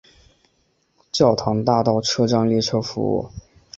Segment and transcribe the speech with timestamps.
[1.11, 3.29] 教堂大道车站列车服务。